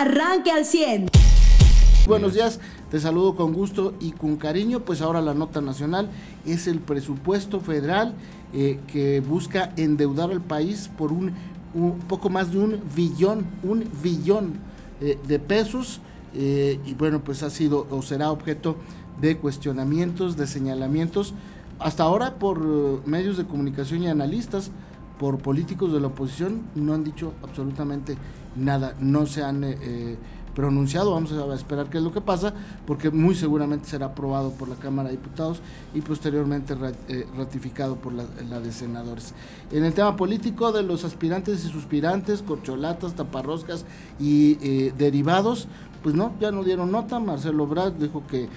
[0.00, 1.06] arranque al 100.
[2.06, 2.60] Buenos días,
[2.90, 4.80] te saludo con gusto y con cariño.
[4.80, 6.08] Pues ahora la nota nacional
[6.44, 8.14] es el presupuesto federal
[8.52, 11.32] eh, que busca endeudar al país por un,
[12.08, 14.54] poco más de un billón, un billón
[15.00, 16.00] eh, de pesos.
[16.34, 18.76] Eh, y bueno, pues ha sido o será objeto
[19.20, 21.32] de cuestionamientos, de señalamientos,
[21.78, 24.70] hasta ahora por medios de comunicación y analistas,
[25.18, 28.16] por políticos de la oposición, no han dicho absolutamente
[28.56, 30.16] nada, no se han eh, eh,
[30.54, 32.54] pronunciado, vamos a esperar qué es lo que pasa,
[32.86, 35.60] porque muy seguramente será aprobado por la Cámara de Diputados
[35.94, 36.74] y posteriormente
[37.08, 38.24] eh, ratificado por la,
[38.60, 39.34] de senadores.
[39.70, 43.84] En el tema político de los aspirantes y suspirantes, corcholatas, taparroscas
[44.18, 44.54] y
[44.92, 45.68] derivados,
[46.02, 48.48] pues no, ya no dieron nota, Marcelo Brad dijo que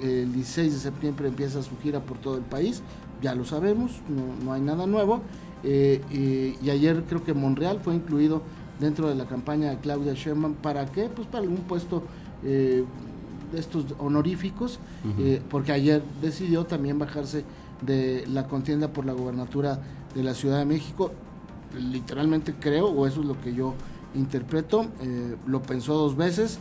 [0.00, 2.82] el, 16 de septiembre empieza su gira por todo el país,
[3.20, 5.22] ya lo sabemos, no, no hay nada nuevo,
[5.64, 8.42] y ayer creo que Monreal fue incluido
[8.80, 10.54] dentro de la campaña de Claudia Sheinbaum.
[10.54, 11.08] ¿Para qué?
[11.08, 12.02] Pues para algún puesto
[12.44, 12.84] eh,
[13.52, 14.78] de estos honoríficos,
[15.18, 17.44] eh, porque ayer decidió también bajarse
[17.82, 19.78] de la contienda por la gobernatura
[20.14, 21.12] de la Ciudad de México.
[21.78, 23.74] Literalmente creo, o eso es lo que yo
[24.14, 26.58] interpreto, eh, lo pensó dos veces.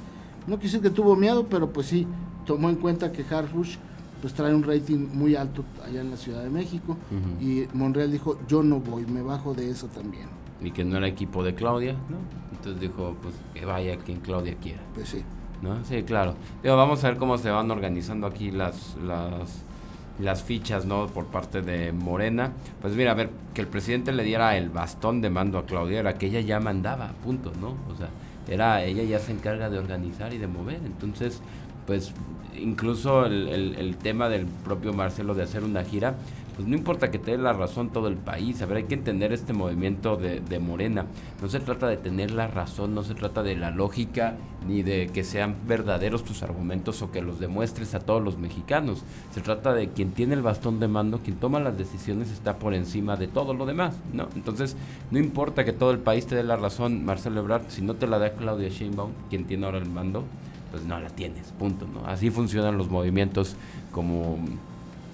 [0.47, 2.05] No quise que tuvo miedo, pero pues sí,
[2.45, 3.77] tomó en cuenta que Harfush
[4.21, 6.95] pues trae un rating muy alto allá en la Ciudad de México
[7.39, 11.07] y Monreal dijo, yo no voy, me bajo de eso también y que no era
[11.07, 12.17] equipo de Claudia, ¿no?
[12.51, 14.81] Entonces dijo, pues que vaya quien Claudia quiera.
[14.93, 15.23] Pues sí.
[15.61, 15.83] ¿No?
[15.85, 16.35] Sí, claro.
[16.63, 19.63] Digo, vamos a ver cómo se van organizando aquí las, las,
[20.19, 21.07] las fichas, ¿no?
[21.07, 22.53] Por parte de Morena.
[22.81, 25.99] Pues mira, a ver, que el presidente le diera el bastón de mando a Claudia
[25.99, 27.75] era que ella ya mandaba, punto, ¿no?
[27.91, 28.09] O sea,
[28.47, 30.79] era, ella ya se encarga de organizar y de mover.
[30.83, 31.41] Entonces,
[31.85, 32.11] pues
[32.59, 36.15] incluso el, el, el tema del propio Marcelo de hacer una gira,
[36.61, 38.93] pues no importa que te dé la razón todo el país, a ver, hay que
[38.93, 41.07] entender este movimiento de, de, Morena.
[41.41, 44.35] No se trata de tener la razón, no se trata de la lógica,
[44.67, 49.01] ni de que sean verdaderos tus argumentos o que los demuestres a todos los mexicanos.
[49.33, 52.75] Se trata de quien tiene el bastón de mando, quien toma las decisiones está por
[52.75, 54.27] encima de todo lo demás, ¿no?
[54.35, 54.77] Entonces,
[55.09, 58.05] no importa que todo el país te dé la razón, Marcelo Ebrard, si no te
[58.05, 60.25] la da Claudia Sheinbaum, quien tiene ahora el mando,
[60.69, 61.87] pues no la tienes, punto.
[62.05, 63.55] Así funcionan los movimientos
[63.91, 64.37] como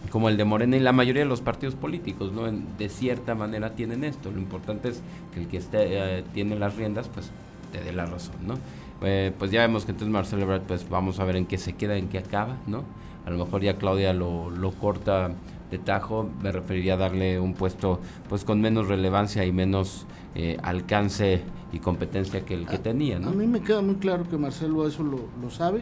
[0.10, 2.44] como el de Morena y la mayoría de los partidos políticos, ¿no?
[2.44, 4.32] de cierta manera tienen esto.
[4.32, 5.02] Lo importante es
[5.34, 7.32] que el que esté, eh, tiene las riendas, pues
[7.72, 8.56] te dé la razón, ¿no?
[9.02, 11.74] Eh, pues ya vemos que entonces Marcelo Ebrard, pues vamos a ver en qué se
[11.74, 12.84] queda, en qué acaba, ¿no?
[13.26, 15.32] A lo mejor ya Claudia lo, lo corta
[15.70, 20.58] de tajo, me referiría a darle un puesto pues con menos relevancia y menos eh,
[20.64, 21.42] alcance
[21.74, 23.30] y competencia que el que tenía, ¿no?
[23.30, 25.82] A mí me queda muy claro que Marcelo eso lo, lo sabe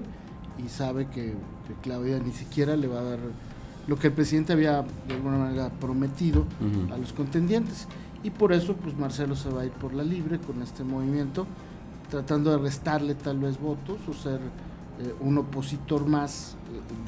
[0.57, 1.33] y sabe que,
[1.67, 3.19] que Claudia ni siquiera le va a dar
[3.87, 6.45] lo que el presidente había de alguna manera prometido
[6.93, 7.87] a los contendientes.
[8.23, 11.45] Y por eso, pues Marcelo se va a ir por la libre con este movimiento,
[12.09, 14.39] tratando de restarle tal vez votos o ser
[14.97, 16.55] eh, un opositor más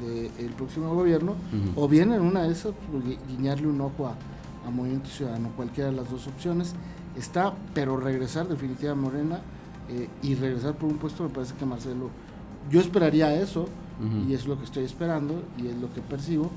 [0.02, 1.34] eh, del próximo gobierno,
[1.74, 4.14] o bien en una de esas, pues, guiñarle un ojo a,
[4.68, 6.74] Movimiento Ciudadano, cualquiera de las dos opciones
[7.16, 9.40] está, pero regresar definitivamente a Morena
[9.88, 12.10] eh, y regresar por un puesto, me parece que Marcelo,
[12.70, 13.66] yo esperaría eso,
[14.28, 16.50] y es lo que estoy esperando, y es lo que percibo,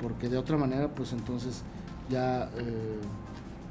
[0.00, 1.62] porque de otra manera, pues entonces
[2.08, 3.00] ya eh,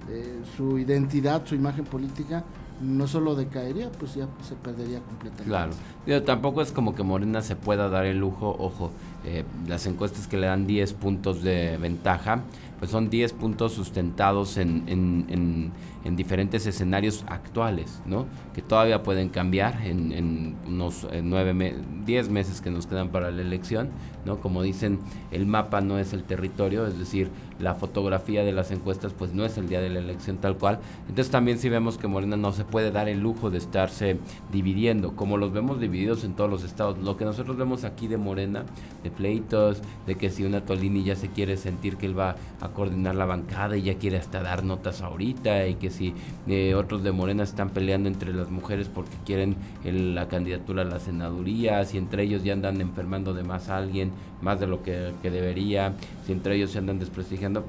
[0.09, 2.43] eh, su identidad, su imagen política
[2.81, 5.45] no solo decaería, pues ya se perdería completamente.
[5.45, 8.91] Claro, tampoco es como que Morena se pueda dar el lujo, ojo,
[9.29, 12.43] eh, las encuestas que le dan 10 puntos de ventaja,
[12.79, 15.71] pues son 10 puntos sustentados en, en,
[16.05, 18.27] en, diferentes escenarios actuales, ¿no?
[18.53, 23.89] Que todavía pueden cambiar en, unos 9, 10 meses que nos quedan para la elección,
[24.25, 24.39] ¿no?
[24.39, 24.99] Como dicen,
[25.31, 29.44] el mapa no es el territorio, es decir, la fotografía de las encuestas pues no
[29.44, 30.79] es el día de la elección tal cual.
[31.09, 34.17] Entonces también si vemos que Morena no se puede dar el lujo de estarse
[34.51, 36.97] dividiendo, como los vemos divididos en todos los estados.
[36.99, 38.63] Lo que nosotros vemos aquí de Morena,
[39.03, 42.69] de pleitos, de que si una Tolini ya se quiere sentir que él va a
[42.69, 46.13] coordinar la bancada y ya quiere hasta dar notas ahorita y que si
[46.47, 51.00] eh, otros de Morena están peleando entre las mujeres porque quieren la candidatura a la
[51.00, 54.12] senaduría, si entre ellos ya andan enfermando de más a alguien,
[54.42, 55.94] más de lo que, debería,
[56.25, 57.66] si entre ellos se andan desprestigiando,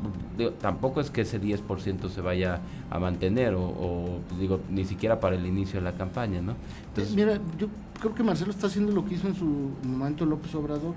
[0.60, 2.60] tampoco es que ese 10% se vaya
[2.90, 6.54] a mantener o, digo, ni siquiera para el inicio de la campaña, ¿no?
[6.88, 7.68] Entonces, Mira, yo
[8.00, 10.94] creo que Marcelo está haciendo lo que hizo en su momento López Obrador,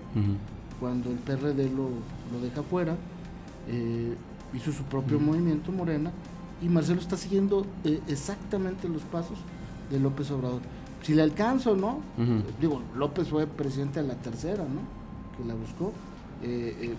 [0.79, 1.89] cuando el PRD lo,
[2.31, 2.95] lo deja fuera,
[3.67, 4.15] eh,
[4.53, 6.11] hizo su propio movimiento Morena,
[6.61, 9.37] y Marcelo está siguiendo eh, exactamente los pasos
[9.89, 10.61] de López Obrador.
[11.01, 11.99] Si le alcanza o no,
[12.59, 15.00] digo, López fue presidente de la tercera, ¿no?
[15.41, 15.93] Que la buscó.
[16.43, 16.95] Eh,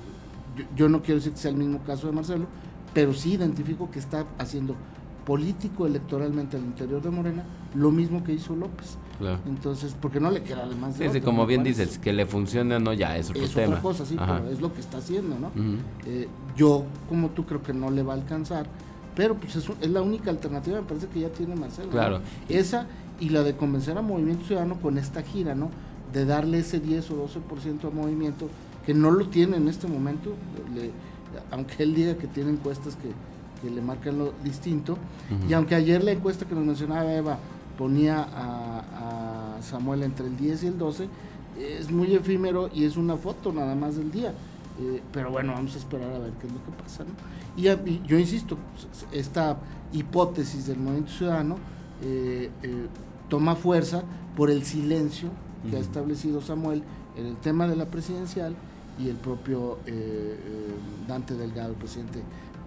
[0.76, 2.46] yo, no quiero decir que sea el mismo caso de Marcelo,
[2.92, 4.76] pero sí identifico que está haciendo
[5.24, 7.44] político electoralmente al interior de Morena,
[7.74, 8.98] lo mismo que hizo López.
[9.46, 12.80] Entonces, porque no le queda además de sí, como bien dices, que le funcione o
[12.80, 13.68] no ya es otro es tema.
[13.68, 15.50] otra cosa, sí, pero es lo que está haciendo, ¿no?
[16.06, 18.66] Eh, yo, como tú, creo que no le va a alcanzar,
[19.14, 21.90] pero pues es, es la única alternativa, me parece que ya tiene Marcelo.
[21.90, 22.20] Claro.
[22.48, 22.88] Esa
[23.20, 25.70] y la de convencer a Movimiento Ciudadano con esta gira, ¿no?
[26.12, 28.48] De darle ese 10 o 12% a Movimiento,
[28.84, 30.34] que no lo tiene en este momento,
[31.50, 33.12] aunque él diga que tiene encuestas que,
[33.68, 34.98] le marcan lo distinto,
[35.48, 37.38] y aunque ayer la encuesta que nos mencionaba Eva
[37.78, 41.08] ponía a, Samuel entre el 10 y el 12,
[41.58, 44.34] es muy efímero y es una foto nada más del día.
[44.80, 47.04] Eh, pero bueno, vamos a esperar a ver qué es lo que pasa.
[47.56, 47.62] Y,
[48.06, 48.56] yo insisto,
[49.12, 49.58] esta
[49.92, 51.56] hipótesis del movimiento ciudadano
[52.02, 52.86] eh, eh,
[53.28, 54.02] toma fuerza
[54.36, 55.28] por el silencio
[55.68, 56.82] que ha establecido Samuel
[57.16, 58.54] en el tema de la presidencial
[58.98, 59.78] y el propio
[61.06, 62.22] Dante Delgado, el presidente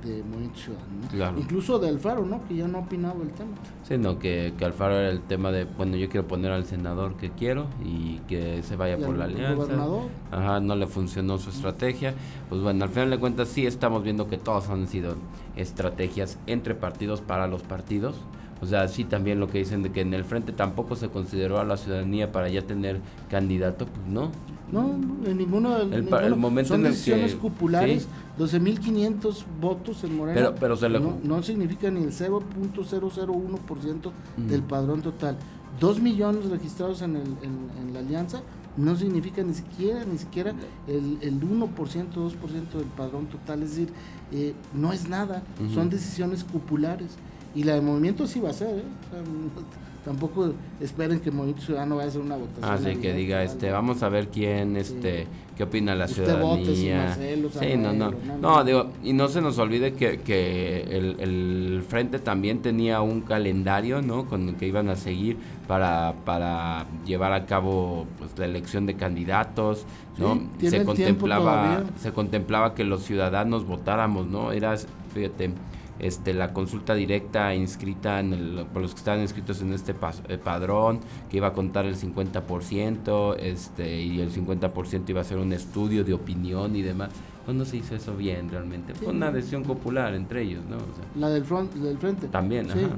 [0.06, 1.40] de Movimiento Ciudadano.
[1.40, 2.48] Incluso de Alfaro, ¿no?
[2.48, 3.52] Que ya no ha opinado el tema.
[3.84, 7.16] Sí, no, que, que, Alfaro era el tema de, bueno, yo quiero poner al senador
[7.16, 9.56] que quiero y que se vaya por la alianza.
[9.56, 10.04] Gobernador?
[10.32, 12.14] Ajá, no le funcionó su estrategia.
[12.50, 15.16] Pues bueno, al final de cuentas sí estamos viendo que todos han sido
[15.56, 18.16] estrategias entre partidos para los partidos.
[18.62, 21.60] O sea, sí también lo que dicen de que en el frente tampoco se consideró
[21.60, 24.32] a la ciudadanía para ya tener candidato, pues no.
[24.72, 25.78] No, en ninguno.
[25.78, 28.08] El, el momento son en decisiones que, cupulares,
[28.40, 30.40] 12.500 votos en Morena.
[30.40, 34.48] Pero, pero se no, no, significa ni el 0.001% mm.
[34.48, 35.38] del padrón total.
[35.80, 38.42] Dos millones registrados en, el, en, la alianza
[38.78, 40.54] no significa ni siquiera ni siquiera
[40.88, 43.64] el, el 1%, 2% del padrón total.
[43.64, 43.90] Es decir,
[44.32, 45.44] eh, no es nada,
[45.74, 47.18] son decisiones cupulares.
[47.56, 48.84] Y la de movimiento sí va a ser, ¿eh?
[50.06, 52.64] tampoco esperen que el Movimiento Ciudadano vaya a hacer una votación.
[52.64, 55.26] Así que diga, este, vamos a ver quién, este,
[55.58, 57.16] qué opina la ciudadanía.
[57.16, 62.20] sí, no, no, no, digo, y no se nos olvide que, que el, el, Frente
[62.20, 64.28] también tenía un calendario, ¿no?
[64.28, 65.38] Con el que iban a seguir
[65.68, 69.86] para, para llevar a cabo pues, la elección de candidatos,
[70.20, 70.40] ¿no?
[70.60, 74.52] se contemplaba, se contemplaba que los ciudadanos votáramos, ¿no?
[74.52, 74.76] Era,
[75.14, 75.52] fíjate,
[76.00, 79.94] este, la consulta directa inscrita en el, por los que estaban inscritos en este
[80.28, 81.00] eh, padrón,
[81.30, 86.04] que iba a contar el 50%, este, y el 50% iba a ser un estudio
[86.04, 87.10] de opinión y demás.
[87.46, 88.96] ¿Cuándo se hizo eso bien realmente?
[88.96, 90.78] Fue una decisión popular entre ellos, ¿no?
[91.20, 92.28] la del, front, del frente.
[92.28, 92.90] También, ajá.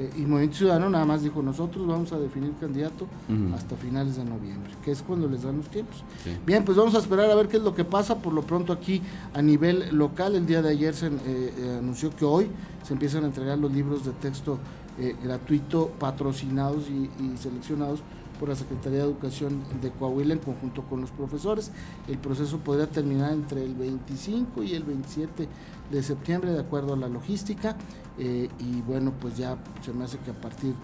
[0.00, 3.06] Eh, y Movimiento Ciudadano nada más dijo, nosotros vamos a definir candidato
[3.54, 6.02] hasta finales de noviembre, que es cuando les dan los tiempos.
[6.46, 8.16] Bien, pues vamos a esperar a ver qué es lo que pasa.
[8.16, 9.02] Por lo pronto aquí
[9.34, 12.48] a nivel local, el día de ayer se eh, eh, anunció que hoy
[12.82, 14.58] se empiezan a entregar los libros de texto
[15.22, 18.00] gratuito patrocinados y, y seleccionados
[18.40, 21.70] por la Secretaría de Educación de Coahuila en conjunto con los profesores.
[22.08, 25.46] El proceso podría terminar entre el 25 y el 27
[25.90, 27.76] de septiembre, de acuerdo a la logística.
[28.18, 30.74] Eh, y bueno, pues ya se me hace que a partir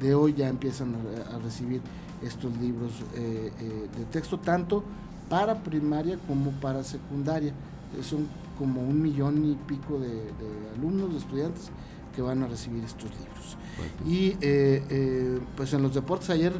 [0.00, 0.96] de hoy ya empiezan
[1.32, 1.80] a, recibir
[2.20, 4.82] estos libros eh, eh, de texto, tanto
[5.30, 7.52] para primaria como para secundaria.
[8.02, 8.26] son
[8.58, 10.20] como un millón y pico de,
[10.76, 11.70] alumnos, de estudiantes
[12.14, 13.56] que van a recibir estos libros.
[14.06, 14.36] Y
[15.56, 16.52] pues en los deportes ayer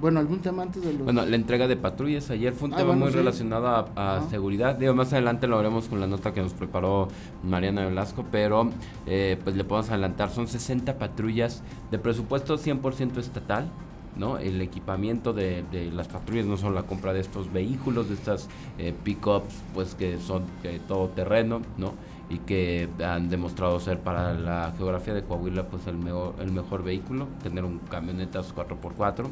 [0.00, 1.02] bueno, algún tema antes de los...
[1.02, 2.30] Bueno, la entrega de patrullas.
[2.30, 4.76] Ayer fue un ah, tema muy relacionado a, seguridad.
[4.76, 7.08] Digo, más adelante lo haremos con la nota que nos preparó
[7.42, 8.70] Mariana Velasco, pero
[9.06, 10.30] eh, pues le podemos adelantar.
[10.30, 13.70] Son 60 patrullas de presupuesto 100% estatal.
[14.16, 14.38] ¿no?
[14.38, 15.64] El equipamiento de,
[15.94, 18.48] las patrullas no son la compra de estos vehículos, de estas
[18.78, 21.94] eh, pickups, pues que son eh, todo terreno, ¿no?
[22.30, 26.84] Y que han demostrado ser para la geografía de Coahuila pues el mejor, el mejor
[26.84, 29.26] vehículo, tener un camionetas 4x4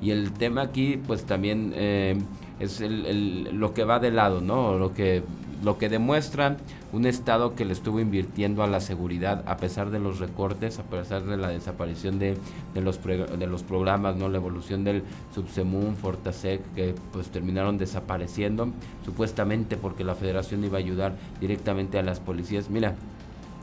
[0.00, 2.18] y el tema aquí pues también eh,
[2.58, 4.78] es el, lo que va de lado, ¿no?
[4.78, 5.22] Lo que
[5.62, 6.56] lo que demuestra
[6.92, 10.84] un Estado que le estuvo invirtiendo a la seguridad a pesar de los recortes, a
[10.84, 12.36] pesar de la desaparición de,
[12.74, 15.02] de, los, de los programas, no la evolución del
[15.34, 18.68] Subsemun, Fortasec, que pues terminaron desapareciendo,
[19.04, 22.70] supuestamente porque la federación iba a ayudar directamente a las policías.
[22.70, 22.94] Mira,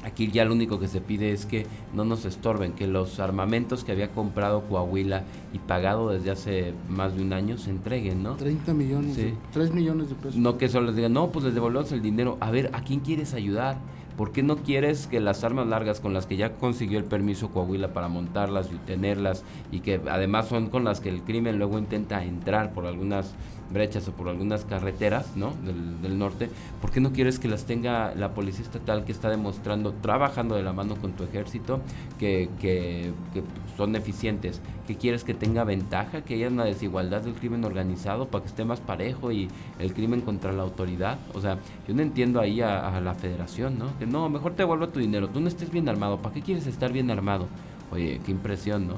[0.05, 3.83] Aquí ya lo único que se pide es que no nos estorben, que los armamentos
[3.83, 8.35] que había comprado Coahuila y pagado desde hace más de un año se entreguen, ¿no?
[8.35, 9.33] 30 millones, sí.
[9.51, 10.35] 3 millones de pesos.
[10.35, 12.38] No que solo les digan, no, pues les devolvemos el dinero.
[12.39, 13.77] A ver, ¿a quién quieres ayudar?
[14.15, 17.50] ¿Por qué no quieres que las armas largas con las que ya consiguió el permiso
[17.50, 21.79] Coahuila para montarlas y tenerlas y que además son con las que el crimen luego
[21.79, 23.33] intenta entrar por algunas
[23.72, 25.53] brechas o por algunas carreteras ¿no?
[25.63, 26.50] del, del norte,
[26.81, 30.63] ¿por qué no quieres que las tenga la policía estatal que está demostrando, trabajando de
[30.63, 31.81] la mano con tu ejército,
[32.19, 33.43] que, que, que
[33.77, 34.62] son eficientes?
[34.88, 38.65] ¿Qué quieres que tenga ventaja, que haya una desigualdad del crimen organizado para que esté
[38.65, 39.48] más parejo y
[39.79, 41.17] el crimen contra la autoridad?
[41.34, 41.57] O sea,
[41.88, 43.98] yo no entiendo ahí a, la federación, ¿no?
[43.98, 46.67] que no, mejor te devuelvo tu dinero, tú no estés bien armado, ¿para qué quieres
[46.67, 47.48] estar bien armado?
[47.91, 48.95] Oye, qué impresión, ¿no?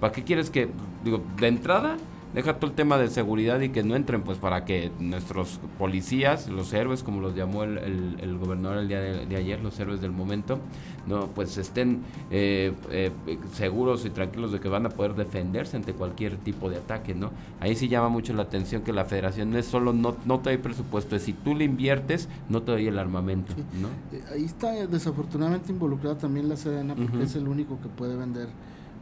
[0.00, 0.68] ¿Para qué quieres que,
[1.04, 1.96] digo, de entrada,
[2.34, 6.48] deja todo el tema de seguridad y que no entren, pues para que nuestros policías,
[6.48, 10.10] los héroes, como los llamó el, el, gobernador el día de, ayer, los héroes del
[10.10, 10.58] momento,
[11.06, 13.12] no pues estén eh, eh,
[13.52, 17.30] seguros y tranquilos de que van a poder defenderse ante cualquier tipo de ataque, ¿no?
[17.60, 20.54] Ahí sí llama mucho la atención que la federación no es solo no, no te
[20.54, 23.88] da presupuesto, es si tú le inviertes, no te doy el armamento, ¿no?
[24.16, 28.48] Eh, ahí está desafortunadamente involucrada también la Sedena porque es el único que puede vender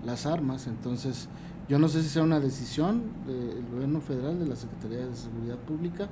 [0.04, 1.28] las armas, entonces
[1.72, 5.56] yo no sé si sea una decisión del gobierno federal, de la Secretaría de Seguridad
[5.56, 6.06] Pública,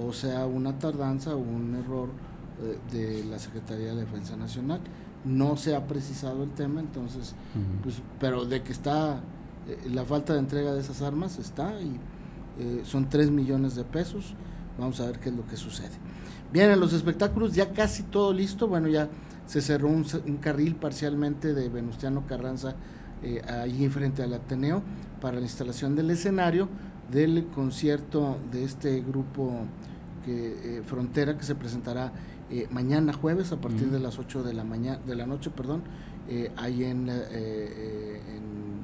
[0.00, 2.08] o sea una tardanza o un error
[2.62, 4.80] eh, de la Secretaría de Defensa Nacional.
[5.26, 7.34] No se ha precisado el tema, entonces,
[7.82, 9.20] pues, pero de que está
[9.68, 12.00] eh, la falta de entrega de esas armas está y
[12.58, 14.34] eh, son 3 millones de pesos.
[14.78, 15.92] Vamos a ver qué es lo que sucede.
[16.54, 18.66] Bien, en los espectáculos ya casi todo listo.
[18.66, 19.10] Bueno, ya
[19.44, 22.76] se cerró un, un carril parcialmente de Venustiano Carranza
[23.22, 24.82] eh, allí frente al Ateneo
[25.20, 26.68] para la instalación del escenario
[27.10, 29.52] del concierto de este grupo
[30.24, 32.12] que eh, Frontera que se presentará
[32.50, 35.82] eh, mañana jueves a partir de las 8 de la mañana de la noche, perdón,
[36.56, 38.82] ahí en, en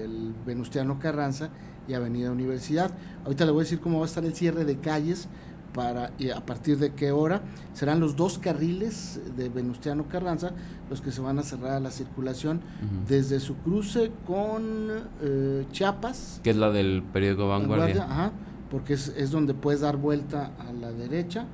[0.00, 1.50] el Venustiano Carranza
[1.88, 2.90] y Avenida Universidad.
[3.24, 5.28] Ahorita le voy a decir cómo va a estar el cierre de calles
[5.76, 7.42] para y a partir de qué hora
[7.74, 10.52] serán los dos carriles de Venustiano Carranza
[10.88, 12.62] los que se van a cerrar a la circulación
[13.06, 14.88] desde su cruce con
[15.20, 16.40] eh, Chiapas.
[16.42, 18.32] Que es la del periódico Vanguardia,
[18.70, 21.44] porque es, es, donde puedes dar vuelta a la derecha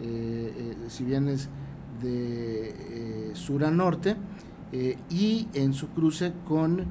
[0.00, 1.48] eh, eh, si vienes
[2.00, 4.16] de sur a norte
[5.10, 6.84] y en su cruce con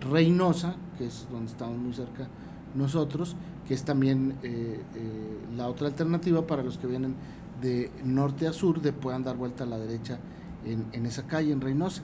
[0.00, 2.28] Reynosa que es donde estamos muy cerca
[2.74, 7.14] nosotros que es también eh, eh, la otra alternativa para los que vienen
[7.60, 10.18] de norte a sur, de puedan dar vuelta a la derecha
[10.64, 12.02] en, esa calle, en Reynosa.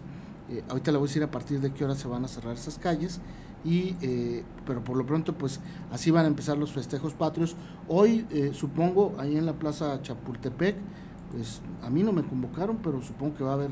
[0.49, 2.55] Eh, ahorita le voy a decir a partir de qué hora se van a cerrar
[2.55, 3.21] esas calles,
[3.65, 3.95] y,
[4.67, 5.61] pero por lo pronto pues
[5.93, 7.55] así van a empezar los festejos patrios.
[7.87, 10.75] Hoy supongo ahí en la Plaza Chapultepec,
[11.33, 13.71] pues a mí no me convocaron, pero supongo que va a haber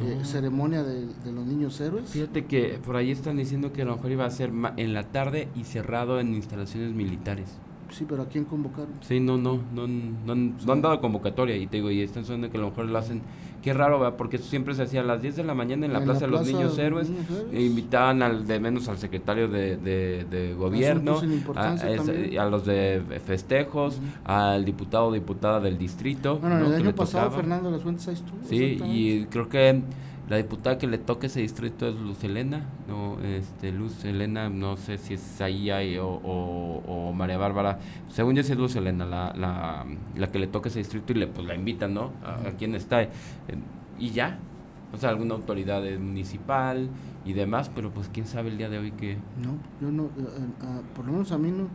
[0.00, 2.10] eh, ceremonia de, los niños héroes.
[2.10, 5.04] Fíjate que por ahí están diciendo que a lo mejor iba a ser en la
[5.04, 7.58] tarde y cerrado en instalaciones militares.
[7.90, 8.92] Sí, pero ¿a quién convocaron?
[9.00, 12.50] Sí, no, no, no, no, no, han dado convocatoria y te digo, y están sonando
[12.50, 13.22] que a lo mejor lo hacen.
[13.62, 14.16] Qué raro, ¿verdad?
[14.16, 16.28] Porque eso siempre se hacía a las 10 de la mañana en la Plaza de
[16.28, 17.10] los Niños Héroes.
[17.52, 21.20] E invitaban al de menos al secretario de, de, gobierno,
[21.54, 26.38] a, a, los de festejos, al diputado o diputada del distrito.
[26.38, 28.38] Bueno, el año pasado Fernando Las Fuentes ahí estuvo.
[28.48, 29.82] Sí, y creo que
[30.28, 34.76] la diputada que le toque ese distrito es Luz Elena, no, este, Luz Elena, no
[34.76, 37.78] sé si es ahí, o, o, María Bárbara,
[38.10, 41.16] según yo sí es Luz Elena, la, la, la que le toque ese distrito y
[41.16, 42.12] le pues la invitan, ¿no?
[42.22, 43.02] A, quien está.
[43.02, 43.08] Eh,
[43.98, 44.38] y ya,
[44.92, 46.90] o sea, alguna autoridad municipal
[47.24, 49.16] y demás, pero pues quién sabe el día de hoy que...
[49.42, 51.68] No, yo no, eh, eh, por lo menos a mí no,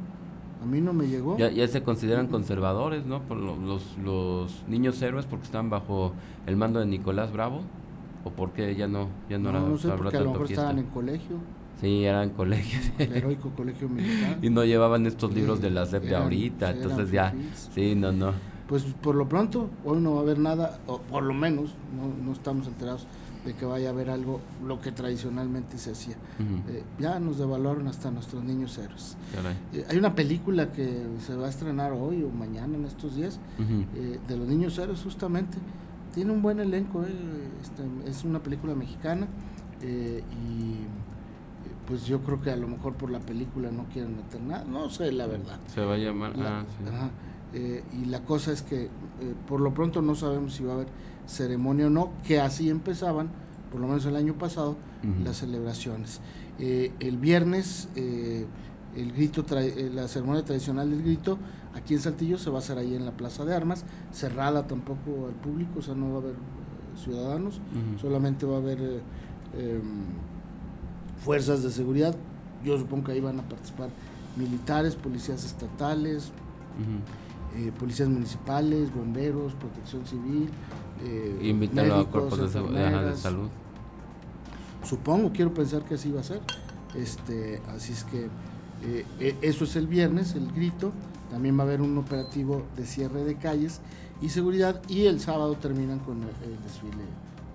[0.62, 1.38] a mí no me llegó.
[1.39, 3.24] Ya, ya se consideran conservadores, ¿no?
[3.24, 6.13] Por los, los niños héroes porque están bajo
[6.45, 7.63] el mando de Nicolás Bravo
[8.23, 10.79] o por qué ya no ya no, no, no sé porque a lo mejor estaban
[10.79, 11.37] en colegio.
[11.81, 12.91] Sí eran colegios.
[12.97, 14.39] El heroico colegio militar.
[14.41, 17.33] Y no llevaban estos libros de la SEP de ahorita entonces ya
[17.73, 18.33] sí no no.
[18.67, 22.25] Pues por lo pronto hoy no va a haber nada o por lo menos no,
[22.25, 23.05] no estamos enterados
[23.45, 26.15] de que vaya a haber algo lo que tradicionalmente se hacía.
[26.69, 29.17] Eh, ya nos devaluaron hasta nuestros niños héroes.
[29.73, 33.39] Eh, hay una película que se va a estrenar hoy o mañana en estos días
[33.59, 35.57] eh, de los niños héroes justamente
[36.13, 37.10] tiene un buen elenco, eh,
[37.62, 39.27] este, es una película mexicana
[39.82, 44.15] eh, y eh, pues yo creo que a lo mejor por la película no quieren
[44.15, 45.60] meter nada, no sé la verdad.
[45.67, 46.34] Se va a llamar...
[46.38, 47.10] ah,
[47.55, 48.89] y la cosa es que
[49.48, 50.88] por lo pronto no sabemos si va a haber
[51.27, 53.29] ceremonia o no, que así empezaban,
[53.72, 54.75] por lo menos el año pasado,
[55.24, 56.20] las celebraciones.
[56.58, 59.46] el viernes el grito
[59.93, 61.38] la ceremonia tradicional del grito
[61.75, 65.27] Aquí en Saltillo se va a hacer ahí en la Plaza de Armas, cerrada tampoco
[65.27, 66.63] al público, o sea, no va a haber eh,
[66.97, 67.59] ciudadanos,
[67.99, 69.01] solamente va a haber eh,
[69.57, 69.81] em,
[71.23, 72.15] fuerzas de seguridad.
[72.63, 73.89] Yo supongo que ahí van a participar
[74.35, 76.31] militares, policías estatales,
[77.57, 80.49] eh, policías municipales, bomberos, protección civil.
[81.03, 81.55] Eh,
[81.91, 83.49] a cuerpos de, de, salud.
[84.83, 86.41] Supongo, quiero pensar que así va a ser.
[86.95, 88.29] Este, así es que
[89.41, 90.91] eso es el viernes, el grito.
[91.33, 93.81] También va a haber un operativo de cierre de calles
[94.21, 97.05] y seguridad y el sábado terminan con el, desfile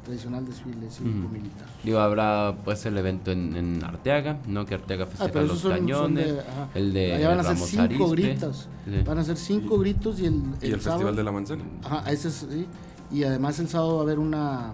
[0.04, 1.68] tradicional desfile cívico-militar.
[1.84, 4.66] Digo, habrá pues el evento en, Arteaga, ¿no?
[4.66, 6.34] Que Arteaga ah, festeja los cañones,
[6.74, 8.68] el de Allá van a ser cinco gritos,
[9.06, 11.62] van a ser cinco gritos y el, el, Festival de la Manzana.
[11.84, 12.66] Ajá, ese es, sí,
[13.12, 14.72] Y además el sábado va a haber una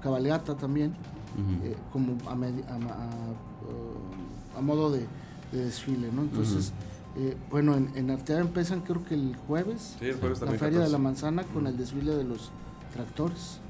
[0.00, 0.94] cabalgata también,
[1.64, 2.34] eh, como a,
[4.56, 5.08] a, modo de,
[5.50, 6.22] desfile, ¿no?
[6.22, 6.72] Entonces,
[7.16, 11.42] eh, bueno, en, en Arteaga empiezan creo que el jueves, la Feria de la Manzana
[11.42, 12.50] con el desfile de los
[12.92, 13.60] tractores.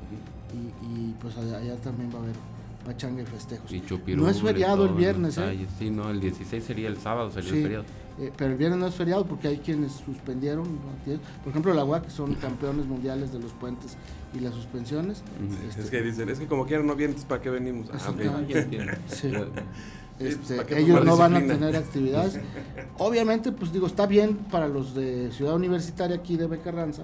[0.83, 2.37] y, pues allá, también va a haber
[2.85, 3.71] pachanga y festejos.
[4.07, 5.67] no es feriado el viernes, ¿eh?
[5.79, 7.85] Sí, no, el 16 sería el sábado, sería el feriado.
[8.21, 10.67] Eh, pero el viernes no es feriado porque hay quienes suspendieron,
[11.45, 13.97] por ejemplo la UAC, que son campeones mundiales de los puentes
[14.35, 15.23] y las suspensiones.
[15.69, 17.89] es este, que dicen, es que como quieran no vienes, ¿para qué venimos?
[17.93, 18.13] Ah,
[19.07, 19.31] sí.
[20.19, 22.41] Este, ellos no van a tener actividades.
[22.99, 27.03] Obviamente, pues digo, está bien para los de Ciudad Universitaria aquí de Becarranza,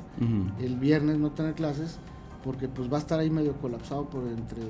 [0.61, 1.99] el viernes no tener clases,
[2.43, 4.63] porque pues va a estar ahí medio colapsado por entre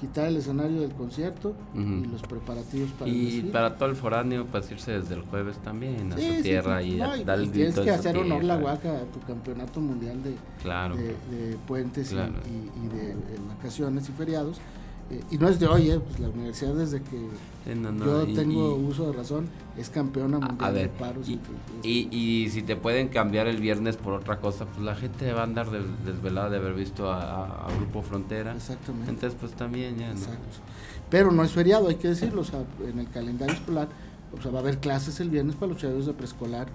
[0.00, 4.68] quitar el escenario del concierto y los preparativos para y para todo el foráneo pues
[4.72, 8.56] irse desde el jueves también a su tierra y dar tienes que hacer honor la
[8.56, 13.14] huaca a tu campeonato mundial de, de, puentes y, de
[13.48, 14.60] vacaciones y feriados
[15.30, 17.28] y no es de hoy, eh, pues la universidad desde que
[18.04, 21.28] yo tengo uso de razón es campeona mundial de paros.
[21.28, 25.40] Y, y, si te pueden cambiar el viernes por otra cosa, pues la gente va
[25.40, 28.54] a andar desvelada de haber visto a, Grupo Frontera.
[28.54, 29.10] Exactamente.
[29.10, 30.12] Entonces pues también ya,
[31.10, 33.88] Pero no es feriado, hay que decirlo, o sea, en el calendario escolar
[34.36, 36.68] o sea, va a haber clases el viernes para los chavos de preescolar,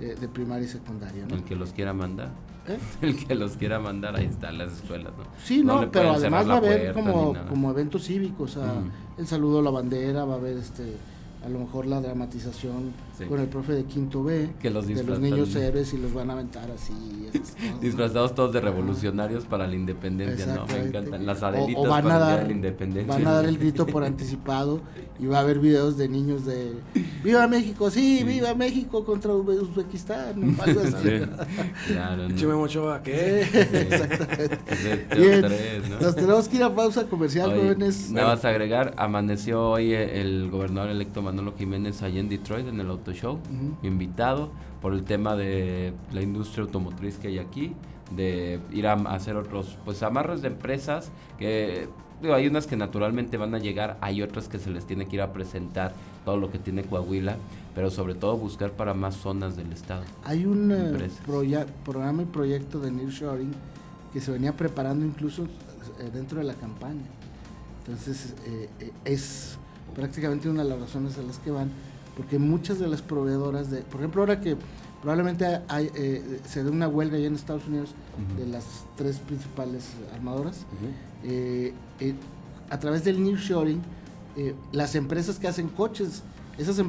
[0.00, 1.26] eh, de primaria y secundaria.
[1.30, 2.30] El que los quiera mandar.
[2.68, 2.78] ¿Eh?
[3.02, 5.24] El que los quiera mandar, ahí están las escuelas, ¿no?
[5.42, 8.74] Sí, no, pero además va a haber como, como eventos cívicos, o sea,
[9.18, 10.96] el saludo a la bandera, va a haber este
[11.44, 12.92] a lo mejor la dramatización
[13.28, 16.30] con el profe de quinto B que los de los niños héroes y los van
[16.30, 16.92] a aventar así
[17.80, 21.26] disfrazados todos de revolucionarios para la independencia no me encantan.
[21.26, 23.12] Las adelitas o, van a dar la independencia.
[23.12, 24.80] van a dar el grito por anticipado
[25.18, 26.72] y va a haber videos de niños de
[27.22, 31.20] viva México sí, viva México contra Uzbekistán algo así.
[31.86, 33.02] claro ¿no?
[33.02, 33.42] ¿qué?
[33.42, 34.58] exactamente.
[35.16, 35.42] Bien,
[36.00, 38.10] nos tenemos que ir a pausa comercial jóvenes.
[38.10, 42.80] nada vas a agregar amaneció hoy el gobernador electo Manolo Jiménez allá en Detroit en
[42.80, 43.38] el Auto Show,
[43.82, 44.50] invitado
[44.80, 47.74] por el tema de la industria automotriz que hay aquí,
[48.14, 51.88] de ir a hacer otros pues amarres de empresas que
[52.30, 55.22] hay unas que naturalmente van a llegar, hay otras que se les tiene que ir
[55.22, 55.92] a presentar
[56.24, 57.36] todo lo que tiene Coahuila,
[57.74, 60.04] pero sobre todo buscar para más zonas del estado.
[60.24, 61.10] Hay un eh,
[61.84, 63.52] programa y proyecto de nearshoring
[64.12, 67.02] que se venía preparando incluso eh, dentro de la campaña.
[67.80, 68.68] Entonces eh,
[69.04, 69.58] es
[69.94, 71.70] prácticamente una de las razones a las que van,
[72.16, 74.56] porque muchas de las proveedoras de, por ejemplo, ahora que
[75.00, 77.90] probablemente hay, eh, se dé una huelga ya en Estados Unidos
[78.36, 80.64] de las tres principales armadoras,
[81.24, 82.14] eh, eh,
[82.70, 83.82] a través del nearshoring,
[84.72, 86.22] las empresas que hacen coches,
[86.56, 86.82] esas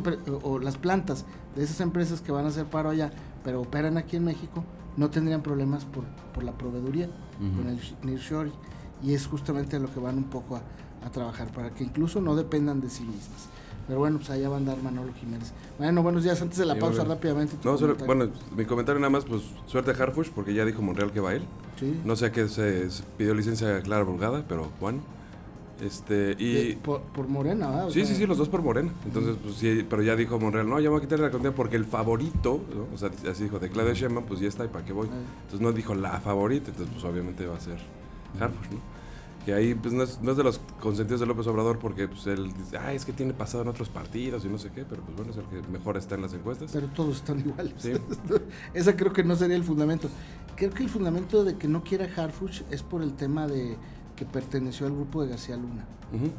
[0.43, 3.11] o las plantas de esas empresas que van a hacer paro allá,
[3.43, 4.63] pero operan aquí en México,
[4.95, 7.09] no tendrían problemas por, por la proveeduría
[7.57, 8.53] con el nearshoring.
[9.01, 10.61] Y es justamente lo que van un poco a,
[11.05, 13.49] a trabajar para que incluso no dependan de sí mismas.
[13.87, 15.53] Pero bueno, pues allá va a andar Manolo Jiménez.
[15.77, 16.41] Bueno, buenos días.
[16.41, 17.57] Antes de la pausa, rápidamente.
[17.63, 21.19] No, bueno, mi comentario nada más, pues suerte a Harfush, porque ya dijo Monreal que
[21.19, 21.43] va él.
[21.79, 21.99] Sí.
[22.05, 25.01] No sé a qué se, pidió licencia Clara Volgada, pero bueno.
[25.81, 26.75] Este, y...
[26.75, 27.89] por, Morena, ¿verdad?
[27.89, 28.93] sí, sí, sí, los dos por Morena.
[29.05, 31.75] Entonces, pues sí, pero ya dijo Monreal, no, ya voy a quitar la contienda porque
[31.75, 32.87] el favorito, ¿no?
[32.93, 35.07] o sea, así dijo, de Claudia Sheinbaum, pues ya está, ¿y para qué voy?
[35.07, 37.79] Entonces no dijo la favorita, entonces pues obviamente va a ser
[38.39, 39.02] Harfush, ¿no?
[39.45, 42.25] Que ahí pues no es, no es, de los consentidos de López Obrador porque pues
[42.27, 45.01] él dice, ah, es que tiene pasado en otros partidos y no sé qué, pero
[45.01, 46.71] pues bueno, es el que mejor está en las encuestas.
[46.71, 47.73] Pero todos están iguales.
[47.77, 47.91] ¿Sí?
[48.73, 50.09] Esa creo que no sería el fundamento.
[50.55, 53.77] Creo que el fundamento de que no quiera Harfuch es por el tema de
[54.15, 55.85] que perteneció al grupo de García Luna.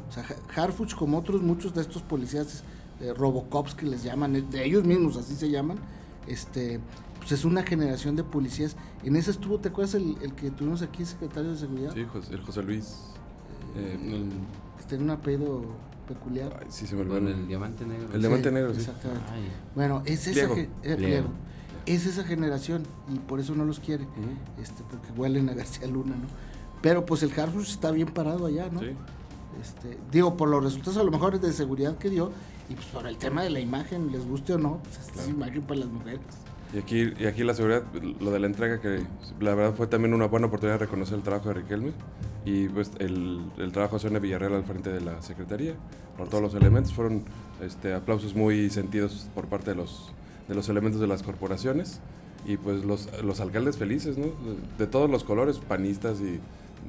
[0.07, 2.63] O sea, Harfuch, como otros muchos de estos policías
[3.01, 5.77] eh, Robocops que les llaman, de ellos mismos así se llaman,
[6.27, 6.79] este
[7.19, 8.75] pues es una generación de policías.
[9.03, 11.91] En ese estuvo, ¿te acuerdas el, que tuvimos aquí, secretario de seguridad?
[11.93, 12.97] Sí, el José Luis.
[13.75, 14.29] Eh, el,
[14.77, 15.63] que tiene un apellido
[16.07, 16.65] peculiar.
[16.69, 17.17] sí, se me olvidó.
[17.17, 18.09] el diamante negro.
[18.13, 18.81] El diamante negro, sí.
[18.81, 19.25] Exactamente.
[19.73, 20.47] Bueno, es esa,
[20.83, 21.23] eh,
[21.85, 24.07] es esa generación y por eso no los quiere,
[24.61, 26.27] este, porque huelen a García Luna, ¿no?
[26.81, 28.81] Pero pues el Harfush está bien parado allá, ¿no?
[28.81, 28.91] Sí.
[29.61, 32.31] Este, digo, por los resultados a lo mejor de seguridad que dio
[32.69, 35.29] y pues por el tema de la imagen, les guste o no, pues esta es
[35.29, 36.21] imagen para las mujeres.
[36.73, 37.83] Y aquí, y aquí la seguridad,
[38.19, 39.01] lo de la entrega, que
[39.39, 41.91] la verdad fue también una buena oportunidad de reconocer el trabajo de Riquelme
[42.43, 45.75] y pues el, el trabajo de Sonia Villarreal al frente de la Secretaría,
[46.17, 46.93] por todos los elementos.
[46.93, 47.23] Fueron
[47.61, 50.11] este, aplausos muy sentidos por parte de los,
[50.47, 51.99] de los elementos de las corporaciones
[52.45, 54.27] y pues los, los alcaldes felices, ¿no?
[54.77, 56.39] De, todos los colores, panistas y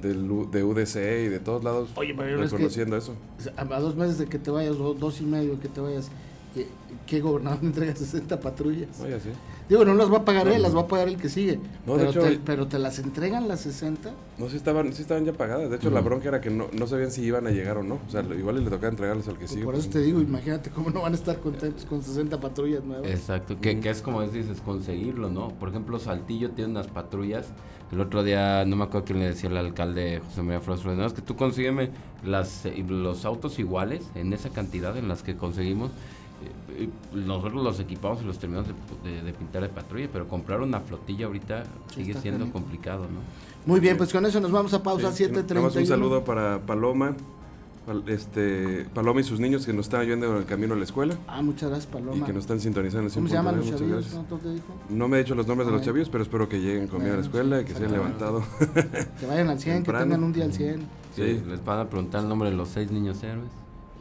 [0.01, 3.15] del, de UDC y de todos lados Oye, reconociendo eso.
[3.57, 6.11] A dos meses de que te vayas, o dos y medio que te vayas,
[7.07, 9.01] ¿Qué gobernador entrega 60 patrullas?
[9.01, 9.31] Oye, sí.
[9.69, 11.59] Digo, no las va a pagar él, las va a pagar el que sigue.
[11.87, 14.13] No, de pero, hecho, te, pero te las entregan las 60.
[14.39, 15.71] No, sí estaban, sí estaban ya pagadas.
[15.71, 17.99] De hecho, la bronca era que no, no sabían si iban a llegar o no.
[18.07, 19.65] O sea, igual le tocaba entregarles al que sigue.
[19.65, 22.85] Por pues, eso te digo, imagínate cómo no van a estar contentos con 60 patrullas
[22.85, 23.09] nuevas.
[23.11, 25.49] Exacto, que, que es como dices, conseguirlo, ¿no?
[25.49, 27.47] Por ejemplo, Saltillo tiene unas patrullas.
[27.91, 30.99] El otro día, no me acuerdo quién le decía al alcalde José María Flores Flores,
[30.99, 31.91] no, es que tú consígueme
[32.25, 35.93] las, eh, los autos iguales en esa cantidad en las que conseguimos.
[37.15, 38.69] Nosotros los equipamos y los terminamos
[39.05, 43.03] de, de- de pintar de patrulla, pero comprar una flotilla ahorita Sí, sigue siendo complicado,
[43.05, 43.21] ¿no?
[43.67, 45.81] Muy bien, pues con eso nos vamos a pausa Sí, nada más 7.30.
[45.81, 47.15] un saludo para Paloma,
[47.87, 50.85] pal- este, Paloma y sus niños que nos están ayudando en el camino a la
[50.85, 52.27] escuela Ah, muchas gracias, y Paloma.
[52.27, 53.11] que nos están sintonizando.
[53.13, 53.37] ¿Cómo se 100.9.
[53.37, 54.05] llaman los Muchas chavillos?
[54.13, 54.31] gracias.
[54.31, 54.65] ¿No te dijo?
[54.91, 57.17] No me he dicho los nombres de los chavillos, pero espero que lleguen conmigo a
[57.17, 58.43] la escuela y que se hayan levantado.
[59.19, 60.81] Que vayan al 100, que tengan un día al 100.
[60.81, 60.87] Sí,
[61.17, 61.43] Sí.
[61.49, 63.49] Les van a preguntar el nombre de los seis niños héroes.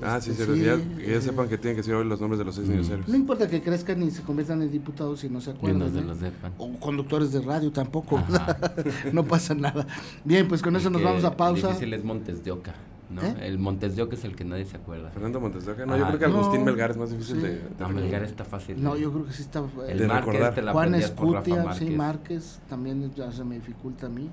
[0.01, 0.53] Ah, sí, Este, cierto.
[0.55, 2.45] sí, que ya, que ya eh, sepan que tienen que decir hoy los nombres de
[2.45, 2.91] los seis niños Mm.
[2.93, 3.07] héroes.
[3.07, 5.93] No importa que crezcan y se conviertan en diputados si no se Y acuerdan.
[5.93, 6.03] de ¿eh?
[6.03, 6.53] los sepan.
[6.57, 8.21] O conductores de radio tampoco.
[9.13, 9.85] No pasa nada.
[10.23, 11.67] Bien, pues con eso nos vamos a pausa.
[11.69, 12.73] difícil es Montes de Oca,
[13.09, 13.21] ¿no?
[13.21, 13.35] ¿Eh?
[13.41, 15.09] El Montes de Oca es el que nadie se acuerda.
[15.11, 15.85] Fernando Montes de Oca.
[15.85, 16.39] No, Ah, yo creo que no.
[16.39, 17.41] Agustín Melgar es más difícil Sí.
[17.41, 17.89] de, de No.
[17.89, 18.81] Melgar está fácil.
[18.83, 19.59] No, yo creo que sí está.
[19.59, 20.55] eh, El de Márquez recordar.
[20.55, 21.77] te la Juan Escutia, Márquez.
[21.87, 24.29] sí, Márquez, también ya se me dificulta a mí.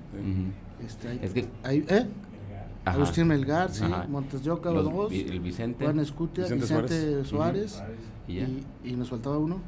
[0.85, 2.07] Este, hay- Es que- hay- ¿eh?
[2.85, 2.97] Ajá.
[2.97, 4.05] Agustín Melgar, sí, Ajá.
[4.09, 5.11] Montes de Oca, Los- dos.
[5.11, 5.85] El Vicente.
[5.85, 7.71] Juan Escutia, Vicente Vicente, Suárez.
[7.71, 7.83] Suárez.
[8.27, 8.41] Y ya.
[8.43, 9.61] y, y nos faltaba uno.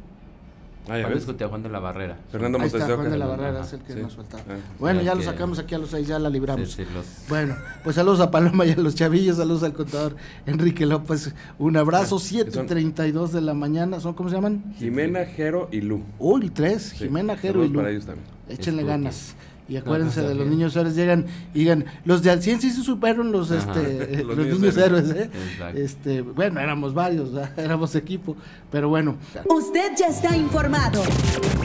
[0.87, 1.23] Ah, ya Juan ves.
[1.23, 2.17] Escutia, Juan de la Barrera.
[2.29, 3.13] Fernando Ahí Montes está, de Juan Oca.
[3.13, 3.35] de la Ajá.
[3.37, 3.99] Barrera es el que Sí.
[4.01, 4.43] nos faltaba.
[4.49, 4.55] Ah.
[4.79, 6.69] Bueno, Ya lo sacamos aquí a los seis, ya la libramos.
[6.73, 10.15] Sí, sí, los- Bueno, pues saludos a Paloma y a los chavillos, saludos al contador
[10.45, 11.33] Enrique López.
[11.57, 13.99] Un abrazo, Ah, 7.32 de la mañana.
[13.99, 14.75] ¿Son cómo se llaman?
[14.77, 16.03] Jimena, Jero y Lu.
[16.19, 16.97] Uy, tres, Sí.
[17.05, 17.79] Jimena, Jero y Lu.
[17.79, 18.27] para ellos también.
[18.47, 18.85] Échenle Escutia.
[18.97, 19.35] ganas.
[19.67, 22.83] Y acuérdense de los niños héroes, llegan y digan, los de al 100 sí se
[22.83, 23.73] superan los, Ajá.
[23.81, 25.29] este, Los los, niños niños héroes, ¿eh?
[25.51, 25.79] Exacto.
[25.79, 27.51] Este, bueno, éramos varios, ¿verdad?
[27.59, 28.35] éramos equipo,
[28.71, 29.17] pero bueno.
[29.45, 31.01] Usted ya está informado.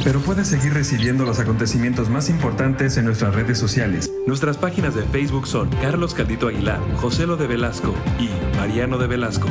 [0.03, 4.11] Pero puedes seguir recibiendo los acontecimientos más importantes en nuestras redes sociales.
[4.27, 9.07] Nuestras páginas de Facebook son Carlos Caldito Aguilar, José Lo de Velasco y Mariano de
[9.07, 9.49] Velasco.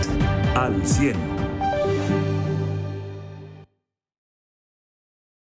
[0.55, 1.38] Al 100.